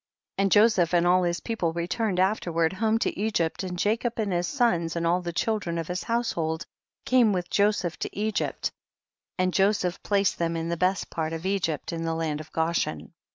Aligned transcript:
1 0.37 0.45
8. 0.45 0.45
And 0.45 0.51
Joseph 0.51 0.93
and 0.95 1.05
all 1.05 1.21
his 1.21 1.41
people 1.41 1.73
returned 1.73 2.19
afterward 2.19 2.73
home 2.73 2.97
to 2.97 3.15
Egypt, 3.15 3.61
and 3.61 3.77
Jacob 3.77 4.17
and 4.17 4.33
his 4.33 4.47
sons 4.47 4.95
and 4.95 5.05
all 5.05 5.21
the 5.21 5.31
children 5.31 5.77
of 5.77 5.87
his 5.89 6.05
household 6.05 6.65
came 7.05 7.33
with 7.33 7.51
Joseph 7.51 7.99
to 7.99 8.17
Egypt, 8.17 8.71
and 9.37 9.53
Joseph 9.53 10.01
placed 10.01 10.39
them 10.39 10.57
in 10.57 10.69
the 10.69 10.75
best 10.75 11.11
part 11.11 11.33
of 11.33 11.45
Egypt, 11.45 11.93
in 11.93 12.03
the 12.03 12.15
land 12.15 12.41
of 12.41 12.51
Goshen. 12.51 13.13